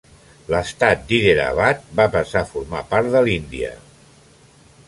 L'estat 0.53 1.03
d'Hyderabad 1.11 1.85
va 2.01 2.09
passar 2.17 2.43
a 2.43 2.49
formar 2.55 2.83
part 2.95 3.15
de 3.17 3.25
l'Índia. 3.29 3.73